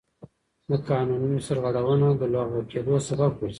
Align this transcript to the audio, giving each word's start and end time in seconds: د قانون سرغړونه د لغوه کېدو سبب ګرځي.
د 0.69 0.71
قانون 0.89 1.31
سرغړونه 1.47 2.07
د 2.21 2.23
لغوه 2.33 2.61
کېدو 2.71 2.95
سبب 3.07 3.31
ګرځي. 3.39 3.49